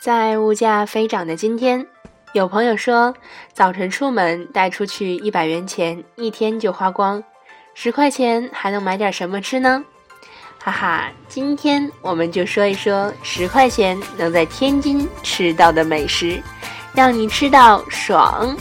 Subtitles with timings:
[0.00, 1.86] 在物价飞涨的今天，
[2.32, 3.14] 有朋友说，
[3.52, 7.22] 早晨出门带出去一百元钱，一天就花光，
[7.74, 9.84] 十块钱还能买点什么吃呢？
[10.58, 16.42] 哈哈，今天我们就说一说十块钱能在天津吃到的美食，
[16.94, 18.56] 让你吃到爽。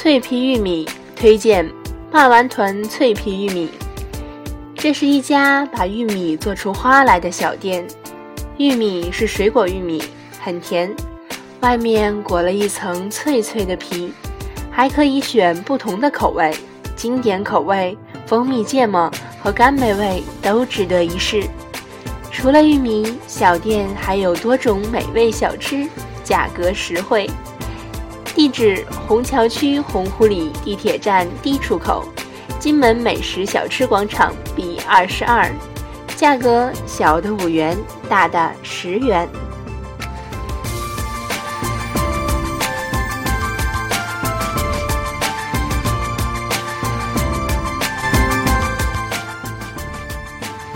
[0.00, 1.68] 脆皮玉米推荐
[2.08, 3.68] 霸王团脆皮玉米，
[4.76, 7.84] 这是一家把玉米做出花来的小店。
[8.58, 10.00] 玉米是水果玉米，
[10.40, 10.94] 很甜，
[11.62, 14.12] 外面裹了一层脆脆的皮，
[14.70, 16.54] 还可以选不同的口味，
[16.94, 19.10] 经典口味、蜂蜜芥末
[19.42, 21.42] 和甘梅味都值得一试。
[22.30, 25.88] 除了玉米，小店还有多种美味小吃，
[26.22, 27.28] 价格实惠。
[28.38, 32.04] 地址：虹桥区洪湖里地铁站 D 出口，
[32.60, 35.50] 金门美食小吃广场 B 二十二。
[36.14, 37.76] 价格：小的五元，
[38.08, 39.28] 大的十元。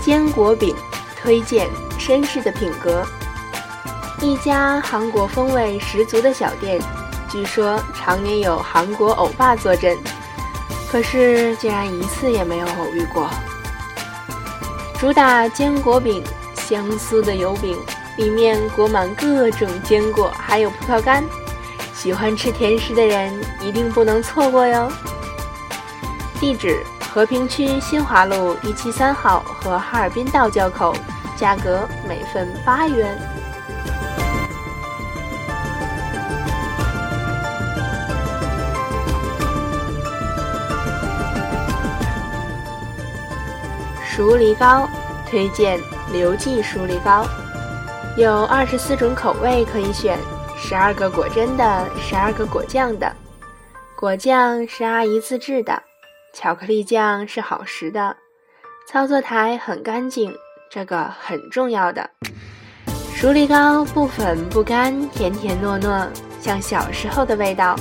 [0.00, 0.72] 坚果饼
[1.20, 1.66] 推荐
[1.98, 3.04] 绅士的品格，
[4.20, 6.80] 一家韩国风味十足的小店。
[7.28, 9.96] 据说常年有韩国欧巴坐镇，
[10.90, 13.28] 可是竟然一次也没有偶遇过。
[14.98, 16.24] 主打坚果饼，
[16.56, 17.78] 香酥的油饼，
[18.16, 21.22] 里面裹满各种坚果，还有葡萄干。
[21.94, 24.90] 喜欢吃甜食的人一定不能错过哟。
[26.40, 26.82] 地址：
[27.12, 30.94] 和平区新华路一七三号和哈尔滨道交口，
[31.36, 33.20] 价格每份八元。
[44.10, 44.88] 熟梨糕
[45.28, 45.78] 推荐
[46.10, 47.24] 刘记熟梨糕，
[48.16, 50.18] 有二十四种口味可以选，
[50.56, 53.12] 十二个果真的，十二个果酱的。
[53.94, 55.82] 果酱是阿姨自制的，
[56.32, 58.16] 巧克力酱是好时的。
[58.88, 60.34] 操作台很干净，
[60.70, 62.10] 这个很重要的。
[63.14, 66.08] 熟梨糕不粉不干，甜甜糯糯，
[66.40, 67.76] 像小时候的味道。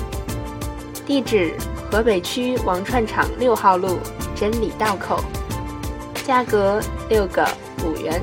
[1.05, 1.55] 地址：
[1.89, 3.97] 河北区王串场六号路
[4.35, 5.23] 真理道口。
[6.27, 6.77] 价格
[7.07, 7.47] 六个
[7.85, 8.21] 五元。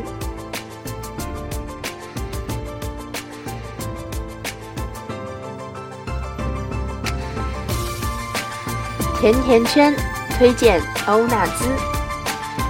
[9.18, 9.96] 甜甜圈
[10.36, 11.64] 推荐欧纳兹，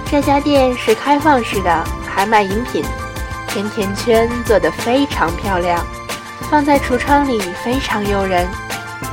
[0.09, 2.81] 这家店是开放式的，还卖饮品。
[3.49, 5.85] 甜甜圈做的非常漂亮，
[6.49, 8.47] 放在橱窗里非常诱人，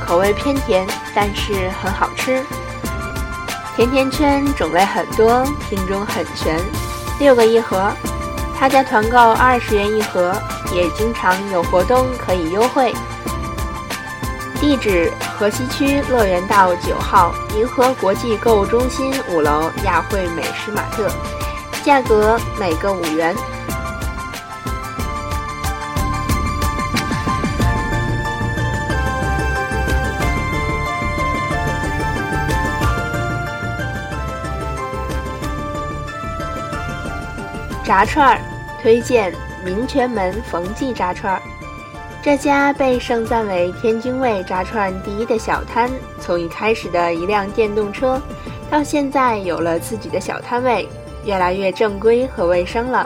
[0.05, 2.41] 口味偏甜，但是很好吃。
[3.75, 6.59] 甜甜圈种类很多，品种很全，
[7.19, 7.91] 六个一盒。
[8.55, 10.33] 他家团购二十元一盒，
[10.73, 12.93] 也经常有活动可以优惠。
[14.61, 21.09] 地址：河西区乐园道九号银河国际购物中心五楼亚惠美食玛特，
[21.83, 23.35] 价格每个五元。
[37.83, 38.39] 炸串儿
[38.81, 39.33] 推荐
[39.63, 41.41] 民权门冯记炸串儿，
[42.21, 48.21] 这家被盛赞为天津卫炸串第一的小摊，从一开始的一辆电动车，
[48.71, 50.87] 到现在有了自己的小摊位，
[51.25, 53.05] 越来越正规和卫生了。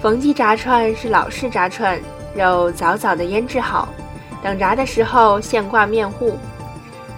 [0.00, 2.00] 冯记炸串是老式炸串，
[2.32, 3.88] 肉早早的腌制好，
[4.40, 6.38] 等炸的时候现挂面糊，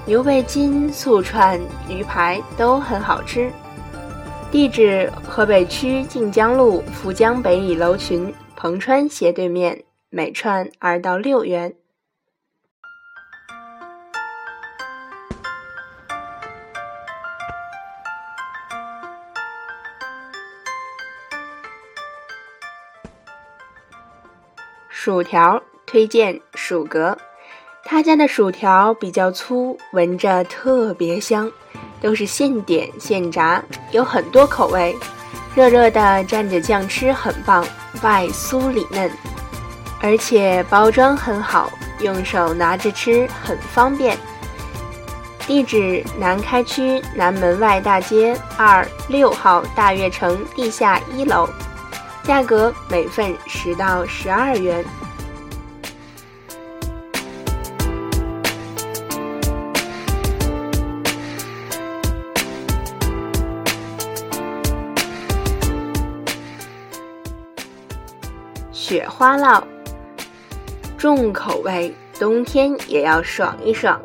[0.06, 3.52] 牛背筋、素串、鱼排都很好吃。
[4.52, 11.74] 地址：河北区晋江路福江北里楼群彭川斜对面，每串二到六元。
[24.90, 27.16] 薯条推荐薯格，
[27.84, 31.50] 他家的薯条比较粗，闻着特别香。
[32.02, 33.62] 都是现点现炸，
[33.92, 34.94] 有很多口味，
[35.54, 37.64] 热热的蘸着酱吃很棒，
[38.02, 39.10] 外酥里嫩，
[40.00, 41.70] 而且包装很好，
[42.00, 44.18] 用手拿着吃很方便。
[45.46, 51.48] 地址：南开区南门外大街二六号大悦城地下一楼，
[52.24, 54.84] 价格每份十到十二元。
[68.92, 69.62] 雪花酪，
[70.98, 73.98] 重口味，冬天也要爽一爽。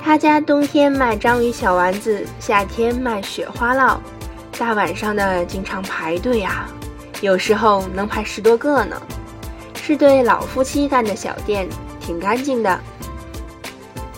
[0.00, 3.98] 他家冬天卖章鱼小丸子，夏天卖雪花酪，
[4.56, 6.68] 大晚上的经常排队啊，
[7.22, 8.96] 有时候能排十多个呢。
[9.82, 11.68] 是对老夫妻干的小店，
[11.98, 12.78] 挺干净的。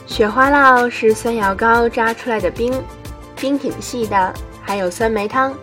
[0.07, 2.71] 雪花酪是酸药膏扎出来的冰，
[3.35, 5.55] 冰挺细的，还有酸梅汤。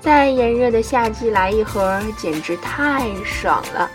[0.00, 3.90] 在炎热的夏季来一盒，简直太爽了。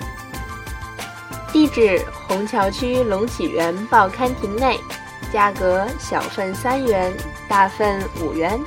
[1.52, 4.80] 地址：虹桥区龙起园报刊亭内，
[5.34, 7.12] 价格小份三元，
[7.48, 8.60] 大份五元。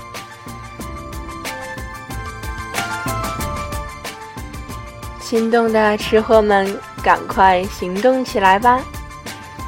[5.20, 8.81] 心动的吃货们，赶快行动起来吧！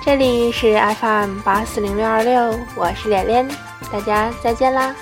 [0.02, 3.48] 这里是 FM 八四零六二六，我是脸脸，
[3.92, 4.92] 大家再见啦！